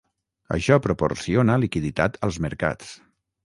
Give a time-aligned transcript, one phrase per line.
[0.55, 2.95] Això proporciona liquiditat als mercats.